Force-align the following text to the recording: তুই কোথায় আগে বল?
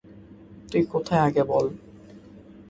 তুই 0.69 0.83
কোথায় 0.83 1.21
আগে 1.21 1.43
বল? 1.43 1.65